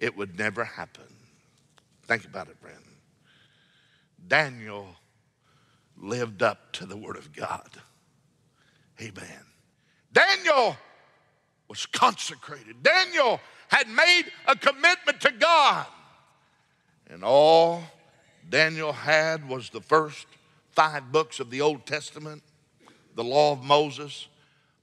it 0.00 0.16
would 0.16 0.38
never 0.38 0.64
happen? 0.64 1.14
Think 2.04 2.24
about 2.24 2.48
it, 2.48 2.56
friend. 2.56 2.82
Daniel 4.26 4.96
lived 5.98 6.42
up 6.42 6.72
to 6.72 6.86
the 6.86 6.96
Word 6.96 7.18
of 7.18 7.34
God. 7.34 7.68
Amen. 8.98 9.44
Daniel 10.10 10.78
was 11.72 11.86
consecrated. 11.86 12.82
Daniel 12.82 13.40
had 13.68 13.88
made 13.88 14.24
a 14.46 14.54
commitment 14.54 15.18
to 15.22 15.30
God. 15.30 15.86
And 17.08 17.24
all 17.24 17.82
Daniel 18.50 18.92
had 18.92 19.48
was 19.48 19.70
the 19.70 19.80
first 19.80 20.26
five 20.72 21.10
books 21.10 21.40
of 21.40 21.48
the 21.48 21.62
Old 21.62 21.86
Testament, 21.86 22.42
the 23.14 23.24
law 23.24 23.52
of 23.52 23.62
Moses. 23.64 24.28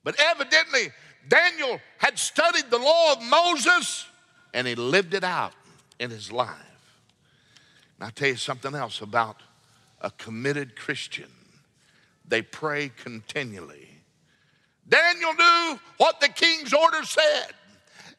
But 0.04 0.19
evidently, 0.19 0.89
Daniel 1.28 1.80
had 1.99 2.17
studied 2.17 2.71
the 2.71 2.80
law 2.80 3.13
of 3.13 3.21
Moses 3.21 4.08
and 4.56 4.65
he 4.65 4.73
lived 4.73 5.13
it 5.13 5.23
out 5.23 5.54
in 5.99 6.10
his 6.10 6.32
life. 6.32 6.49
And 7.97 8.06
I'll 8.06 8.12
tell 8.12 8.30
you 8.30 8.36
something 8.36 8.73
else 8.73 9.02
about 9.02 9.43
a 10.02 10.10
committed 10.10 10.75
Christian. 10.75 11.30
They 12.28 12.41
pray 12.41 12.89
continually. 12.97 13.89
Daniel 14.89 15.34
knew 15.34 15.80
what 15.97 16.19
the 16.19 16.28
king's 16.28 16.73
order 16.73 17.04
said. 17.04 17.52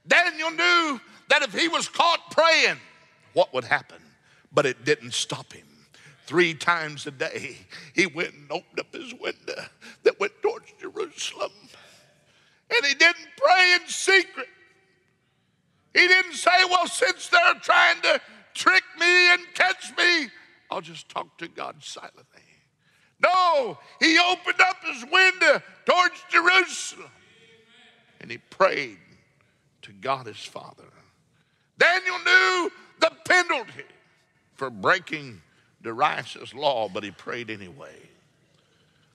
Daniel 0.06 0.50
knew 0.50 1.00
that 1.28 1.42
if 1.42 1.52
he 1.52 1.68
was 1.68 1.88
caught 1.88 2.30
praying, 2.30 2.78
what 3.32 3.52
would 3.52 3.64
happen? 3.64 4.00
But 4.52 4.66
it 4.66 4.84
didn't 4.84 5.14
stop 5.14 5.52
him. 5.52 5.66
Three 6.26 6.54
times 6.54 7.06
a 7.06 7.10
day, 7.10 7.56
he 7.94 8.06
went 8.06 8.34
and 8.34 8.50
opened 8.50 8.78
up 8.78 8.94
his 8.94 9.12
window 9.14 9.62
that 10.04 10.20
went 10.20 10.32
towards 10.42 10.72
Jerusalem. 10.80 11.50
And 12.72 12.86
he 12.86 12.94
didn't 12.94 13.28
pray 13.36 13.74
in 13.80 13.88
secret. 13.88 14.46
He 15.92 16.06
didn't 16.06 16.34
say, 16.34 16.64
well, 16.70 16.86
since 16.86 17.28
they're 17.28 17.54
trying 17.60 18.00
to 18.02 18.20
trick 18.54 18.84
me 18.98 19.32
and 19.32 19.42
catch 19.54 19.92
me, 19.98 20.28
I'll 20.70 20.80
just 20.80 21.08
talk 21.08 21.36
to 21.38 21.48
God 21.48 21.82
silently. 21.82 22.49
No, 23.22 23.78
he 23.98 24.18
opened 24.18 24.60
up 24.60 24.76
his 24.84 25.04
window 25.10 25.62
towards 25.84 26.22
Jerusalem 26.30 27.10
and 28.20 28.30
he 28.30 28.38
prayed 28.38 28.98
to 29.82 29.92
God 29.92 30.26
his 30.26 30.38
Father. 30.38 30.84
Daniel 31.78 32.18
knew 32.18 32.72
the 33.00 33.12
penalty 33.24 33.84
for 34.54 34.70
breaking 34.70 35.40
Darius' 35.82 36.54
law, 36.54 36.88
but 36.88 37.02
he 37.02 37.10
prayed 37.10 37.50
anyway. 37.50 37.96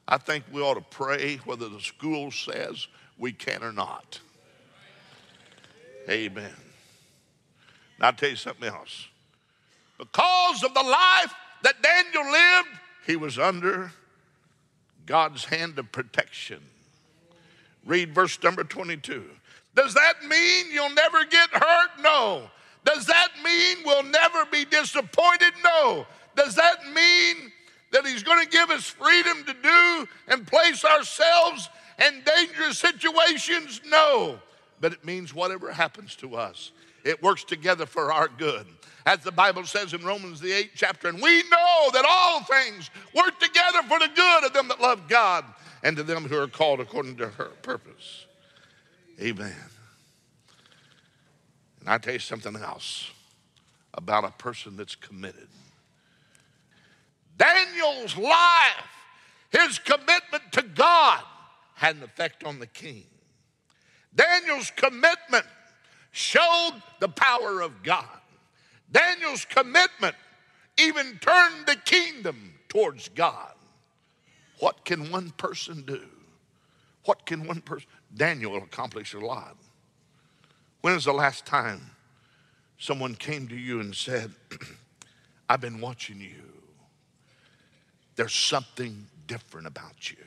I 0.07 0.17
think 0.17 0.43
we 0.51 0.61
ought 0.61 0.75
to 0.75 0.81
pray 0.81 1.37
whether 1.45 1.69
the 1.69 1.79
school 1.79 2.31
says 2.31 2.87
we 3.17 3.31
can 3.31 3.63
or 3.63 3.71
not. 3.71 4.19
Amen. 6.09 6.53
Now 7.99 8.07
I'll 8.07 8.13
tell 8.13 8.29
you 8.29 8.35
something 8.35 8.67
else. 8.67 9.07
Because 9.97 10.63
of 10.63 10.73
the 10.73 10.83
life 10.83 11.33
that 11.63 11.81
Daniel 11.81 12.31
lived, 12.31 12.79
he 13.05 13.15
was 13.15 13.37
under 13.37 13.91
God's 15.05 15.45
hand 15.45 15.77
of 15.77 15.91
protection. 15.91 16.59
Read 17.85 18.15
verse 18.15 18.41
number 18.41 18.63
22. 18.63 19.23
Does 19.75 19.93
that 19.93 20.13
mean 20.27 20.71
you'll 20.71 20.93
never 20.93 21.23
get 21.25 21.49
hurt? 21.51 21.89
No. 22.01 22.49
Does 22.83 23.05
that 23.07 23.29
mean 23.43 23.77
we'll 23.85 24.03
never 24.03 24.45
be 24.51 24.65
disappointed? 24.65 25.53
No. 25.63 26.07
Does 26.35 26.55
that 26.55 26.85
mean 26.93 27.51
that 27.91 28.05
He's 28.05 28.23
going 28.23 28.43
to 28.43 28.49
give 28.49 28.69
us 28.69 28.85
freedom 28.85 29.43
to 29.45 29.53
do 29.53 30.07
and 30.27 30.47
place 30.47 30.83
ourselves 30.83 31.69
in 32.05 32.23
dangerous 32.23 32.79
situations? 32.79 33.81
No. 33.85 34.39
But 34.81 34.93
it 34.93 35.05
means 35.05 35.33
whatever 35.33 35.71
happens 35.71 36.15
to 36.17 36.35
us, 36.35 36.71
it 37.03 37.21
works 37.21 37.43
together 37.43 37.85
for 37.85 38.11
our 38.11 38.27
good. 38.27 38.65
As 39.05 39.19
the 39.19 39.31
Bible 39.31 39.65
says 39.65 39.93
in 39.93 40.03
Romans, 40.03 40.39
the 40.39 40.51
eighth 40.51 40.71
chapter, 40.75 41.07
and 41.07 41.21
we 41.21 41.43
know 41.43 41.89
that 41.93 42.05
all 42.07 42.41
things 42.43 42.89
work 43.13 43.39
together 43.39 43.83
for 43.87 43.99
the 43.99 44.09
good 44.15 44.45
of 44.45 44.53
them 44.53 44.67
that 44.69 44.81
love 44.81 45.07
God 45.07 45.45
and 45.83 45.95
to 45.97 46.03
them 46.03 46.25
who 46.25 46.39
are 46.39 46.47
called 46.47 46.79
according 46.79 47.17
to 47.17 47.27
her 47.27 47.49
purpose. 47.61 48.25
Amen. 49.21 49.53
And 51.79 51.89
I 51.89 51.99
tell 51.99 52.13
you 52.13 52.19
something 52.19 52.55
else 52.55 53.11
about 53.93 54.23
a 54.23 54.31
person 54.31 54.75
that's 54.75 54.95
committed. 54.95 55.47
Daniel's 57.37 58.17
life, 58.17 58.89
his 59.51 59.77
commitment 59.77 60.51
to 60.53 60.63
God, 60.63 61.21
had 61.75 61.97
an 61.97 62.03
effect 62.03 62.43
on 62.43 62.57
the 62.57 62.67
king. 62.67 63.03
Daniel's 64.15 64.71
commitment 64.71 65.45
showed 66.11 66.81
the 66.99 67.09
power 67.09 67.61
of 67.61 67.83
God. 67.83 68.05
Daniel's 68.91 69.45
commitment 69.45 70.15
even 70.77 71.17
turned 71.19 71.65
the 71.65 71.75
kingdom 71.85 72.53
towards 72.69 73.09
God. 73.09 73.53
What 74.59 74.85
can 74.85 75.11
one 75.11 75.31
person 75.31 75.83
do? 75.83 76.01
What 77.05 77.25
can 77.25 77.45
one 77.45 77.61
person? 77.61 77.87
Daniel 78.15 78.57
accomplished 78.57 79.13
a 79.13 79.19
lot. 79.19 79.57
When 80.81 80.93
was 80.93 81.05
the 81.05 81.13
last 81.13 81.45
time 81.45 81.81
someone 82.77 83.15
came 83.15 83.47
to 83.47 83.55
you 83.55 83.79
and 83.79 83.95
said, 83.95 84.31
I've 85.49 85.61
been 85.61 85.81
watching 85.81 86.19
you? 86.19 86.43
There's 88.15 88.33
something 88.33 89.07
different 89.27 89.67
about 89.67 90.09
you. 90.09 90.17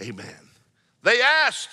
Amen. 0.00 0.50
They 1.02 1.20
asked, 1.20 1.70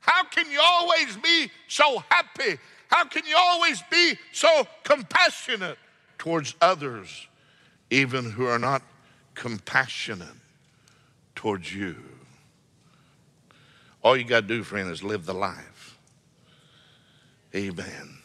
How 0.00 0.24
can 0.24 0.50
you 0.50 0.60
always 0.62 1.16
be 1.16 1.50
so 1.68 2.02
happy? 2.08 2.58
How 2.92 3.04
can 3.04 3.26
you 3.26 3.34
always 3.38 3.82
be 3.90 4.18
so 4.32 4.68
compassionate 4.84 5.78
towards 6.18 6.54
others, 6.60 7.26
even 7.88 8.30
who 8.30 8.44
are 8.44 8.58
not 8.58 8.82
compassionate 9.34 10.36
towards 11.34 11.74
you? 11.74 11.96
All 14.02 14.14
you 14.14 14.24
got 14.24 14.42
to 14.42 14.46
do, 14.46 14.62
friend, 14.62 14.90
is 14.90 15.02
live 15.02 15.24
the 15.24 15.32
life. 15.32 15.98
Amen. 17.54 18.18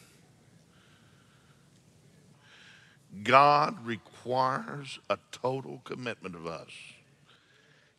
God 3.24 3.86
requires 3.86 5.00
a 5.10 5.18
total 5.32 5.80
commitment 5.86 6.36
of 6.36 6.46
us, 6.46 6.72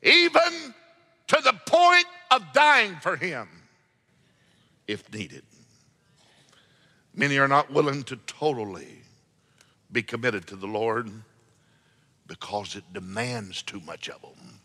even 0.02 0.74
to 1.28 1.40
the 1.42 1.54
point 1.66 2.06
of 2.30 2.42
dying 2.52 2.96
for 3.00 3.16
Him 3.16 3.48
if 4.86 5.10
needed. 5.14 5.44
Many 7.18 7.36
are 7.38 7.48
not 7.48 7.72
willing 7.72 8.04
to 8.04 8.16
totally 8.28 9.02
be 9.90 10.04
committed 10.04 10.46
to 10.46 10.56
the 10.56 10.68
Lord 10.68 11.10
because 12.28 12.76
it 12.76 12.84
demands 12.92 13.60
too 13.60 13.80
much 13.80 14.08
of 14.08 14.22
them. 14.22 14.60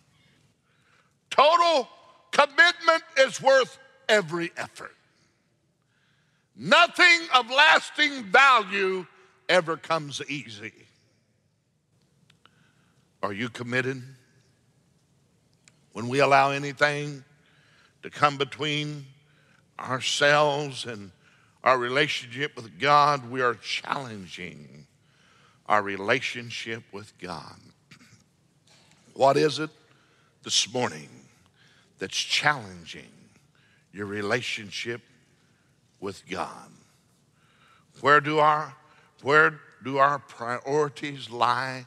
Total 1.32 1.89
commitment 2.30 3.02
is 3.18 3.42
worth 3.42 3.80
every 4.08 4.52
effort. 4.56 4.96
Nothing 6.56 7.22
of 7.34 7.50
lasting 7.50 8.26
value 8.26 9.08
ever 9.50 9.76
comes 9.76 10.22
easy. 10.30 10.74
Are 13.24 13.34
you 13.34 13.50
committed? 13.50 14.04
When 15.94 16.08
we 16.08 16.20
allow 16.20 16.52
anything 16.52 17.24
to 18.04 18.12
come 18.12 18.38
between 18.38 19.08
ourselves 19.80 20.86
and 20.86 21.10
our 21.63 21.78
relationship 21.78 22.56
with 22.56 22.80
God, 22.80 23.30
we 23.30 23.41
are 23.41 23.56
challenging 23.56 24.86
our 25.67 25.82
relationship 25.82 26.84
with 26.91 27.17
God. 27.19 27.60
What 29.13 29.38
is 29.38 29.60
it 29.60 29.69
this 30.43 30.73
morning 30.73 31.10
that's 31.99 32.17
challenging 32.17 33.12
your 33.93 34.08
relationship 34.08 35.02
with 35.99 36.28
God? 36.28 36.71
Where 38.02 38.19
do 38.19 38.39
our 38.39 38.76
where 39.21 39.60
do 39.84 39.99
our 39.99 40.19
priorities 40.19 41.30
lie 41.30 41.86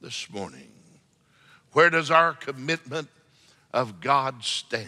this 0.00 0.30
morning? 0.30 0.70
Where 1.72 1.90
does 1.90 2.10
our 2.10 2.34
commitment 2.34 3.08
of 3.72 4.00
God 4.00 4.44
stand? 4.44 4.86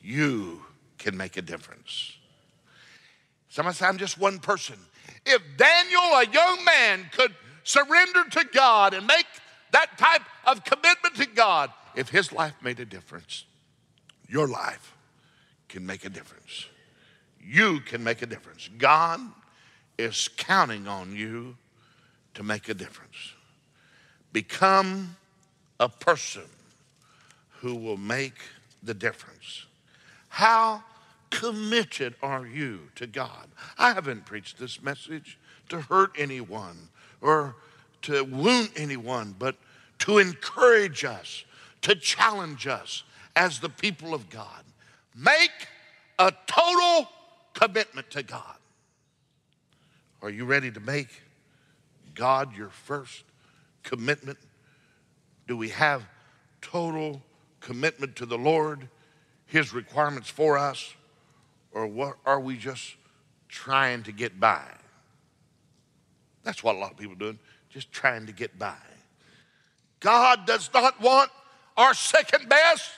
You 0.00 0.62
can 0.96 1.16
make 1.16 1.36
a 1.36 1.42
difference. 1.42 2.16
Somebody 3.50 3.76
say, 3.76 3.86
I'm 3.86 3.98
just 3.98 4.16
one 4.18 4.38
person. 4.38 4.76
If 5.26 5.42
Daniel, 5.56 6.00
a 6.00 6.24
young 6.32 6.64
man, 6.64 7.10
could 7.12 7.34
surrender 7.64 8.24
to 8.30 8.44
God 8.54 8.94
and 8.94 9.06
make 9.06 9.26
that 9.72 9.98
type 9.98 10.22
of 10.46 10.64
commitment 10.64 11.16
to 11.16 11.26
God, 11.26 11.70
if 11.94 12.08
his 12.08 12.32
life 12.32 12.54
made 12.62 12.80
a 12.80 12.84
difference, 12.84 13.44
your 14.28 14.46
life 14.46 14.94
can 15.68 15.84
make 15.84 16.04
a 16.04 16.08
difference. 16.08 16.66
You 17.42 17.80
can 17.80 18.04
make 18.04 18.22
a 18.22 18.26
difference. 18.26 18.70
God 18.78 19.20
is 19.98 20.28
counting 20.36 20.86
on 20.86 21.14
you 21.14 21.56
to 22.34 22.42
make 22.42 22.68
a 22.68 22.74
difference. 22.74 23.34
Become 24.32 25.16
a 25.80 25.88
person 25.88 26.44
who 27.58 27.74
will 27.74 27.96
make 27.96 28.38
the 28.82 28.94
difference. 28.94 29.66
How 30.28 30.84
committed 31.30 32.14
are 32.22 32.46
you 32.46 32.80
to 32.96 33.06
God? 33.06 33.48
I 33.78 33.92
haven't 33.92 34.26
preached 34.26 34.58
this 34.58 34.82
message 34.82 35.38
to 35.68 35.80
hurt 35.80 36.12
anyone 36.18 36.88
or 37.20 37.56
to 38.02 38.22
wound 38.24 38.70
anyone, 38.76 39.34
but 39.38 39.56
to 40.00 40.18
encourage 40.18 41.04
us, 41.04 41.44
to 41.82 41.94
challenge 41.94 42.66
us 42.66 43.04
as 43.36 43.60
the 43.60 43.68
people 43.68 44.14
of 44.14 44.28
God. 44.30 44.64
Make 45.14 45.50
a 46.18 46.32
total 46.46 47.08
commitment 47.54 48.10
to 48.10 48.22
God. 48.22 48.56
Are 50.22 50.30
you 50.30 50.44
ready 50.44 50.70
to 50.70 50.80
make 50.80 51.08
God 52.14 52.54
your 52.56 52.68
first 52.68 53.24
commitment? 53.82 54.38
Do 55.46 55.56
we 55.56 55.70
have 55.70 56.06
total 56.60 57.22
commitment 57.60 58.16
to 58.16 58.26
the 58.26 58.38
Lord, 58.38 58.88
His 59.46 59.72
requirements 59.72 60.28
for 60.28 60.58
us? 60.58 60.94
Or 61.72 61.86
what 61.86 62.16
are 62.26 62.40
we 62.40 62.56
just 62.56 62.96
trying 63.48 64.02
to 64.04 64.12
get 64.12 64.38
by? 64.38 64.64
That's 66.42 66.62
what 66.62 66.76
a 66.76 66.78
lot 66.78 66.92
of 66.92 66.96
people 66.96 67.14
are 67.14 67.18
doing, 67.18 67.38
just 67.68 67.92
trying 67.92 68.26
to 68.26 68.32
get 68.32 68.58
by. 68.58 68.76
God 70.00 70.46
does 70.46 70.70
not 70.72 71.00
want 71.00 71.30
our 71.76 71.94
second 71.94 72.48
best. 72.48 72.90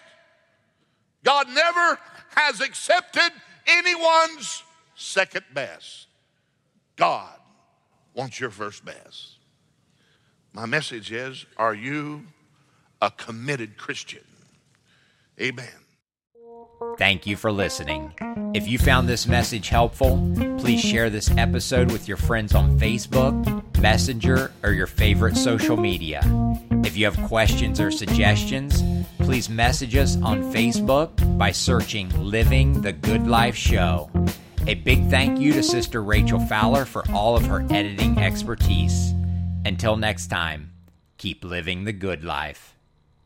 God 1.25 1.49
never 1.49 1.99
has 2.35 2.61
accepted 2.61 3.31
anyone's 3.67 4.63
second 4.95 5.45
best. 5.53 6.07
God 6.97 7.35
wants 8.15 8.41
your 8.41 8.51
first 8.51 8.85
best. 8.85 9.37
My 10.53 10.67
message 10.67 11.13
is 11.13 11.47
Are 11.57 11.75
you 11.75 12.27
a 13.01 13.11
committed 13.11 13.77
Christian? 13.77 14.25
Amen. 15.41 15.82
Thank 16.99 17.27
you 17.27 17.37
for 17.37 17.51
listening. 17.51 18.13
If 18.55 18.69
you 18.69 18.79
found 18.79 19.09
this 19.09 19.27
message 19.27 19.69
helpful, 19.69 20.17
please 20.59 20.81
share 20.81 21.11
this 21.11 21.31
episode 21.37 21.91
with 21.91 22.07
your 22.07 22.17
friends 22.17 22.55
on 22.55 22.79
Facebook, 22.79 23.81
Messenger, 23.81 24.53
or 24.63 24.73
your 24.73 24.87
favorite 24.87 25.37
social 25.37 25.77
media. 25.77 26.21
If 26.85 26.97
you 26.97 27.05
have 27.07 27.17
questions 27.29 27.81
or 27.81 27.91
suggestions, 27.91 28.83
please 29.19 29.49
message 29.49 29.97
us 29.97 30.17
on 30.23 30.43
Facebook 30.53 31.11
by 31.39 31.51
searching 31.51 32.09
Living 32.19 32.83
the 32.83 32.93
Good 32.93 33.27
Life 33.27 33.57
Show. 33.57 34.11
A 34.67 34.75
big 34.75 35.09
thank 35.09 35.41
you 35.41 35.53
to 35.55 35.63
Sister 35.63 36.03
Rachel 36.03 36.39
Fowler 36.47 36.85
for 36.85 37.03
all 37.13 37.37
of 37.37 37.47
her 37.47 37.67
editing 37.71 38.19
expertise. 38.19 39.13
Until 39.65 39.97
next 39.97 40.29
time, 40.29 40.73
keep 41.19 41.45
living 41.45 41.85
the 41.85 41.93
good 41.93 42.23
life. 42.23 42.72